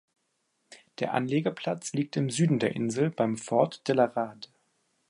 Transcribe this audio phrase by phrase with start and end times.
[0.97, 4.47] Der Anlegeplatz liegt im Süden der Insel beim "Fort de la Rade".